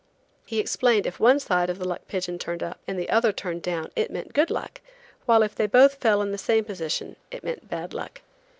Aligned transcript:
He 0.47 0.57
explained 0.59 1.05
if 1.05 1.19
one 1.19 1.39
side 1.39 1.69
of 1.69 1.77
the 1.77 1.87
luck 1.87 2.07
pigeon 2.07 2.39
turned 2.39 2.63
up 2.63 2.79
and 2.87 2.97
the 2.97 3.07
other 3.11 3.31
turned 3.31 3.61
down 3.61 3.91
it 3.95 4.09
meant 4.09 4.33
good 4.33 4.49
luck, 4.49 4.81
while 5.27 5.43
if 5.43 5.53
they 5.53 5.67
both 5.67 5.93
fell 5.99 6.23
in 6.23 6.31
the 6.31 6.39
same 6.39 6.65
position 6.65 7.17
it 7.29 7.43
meant 7.43 7.69
bad 7.69 7.93
luck. 7.93 8.21